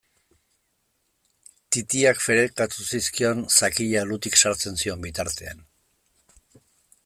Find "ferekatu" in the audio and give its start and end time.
2.29-2.87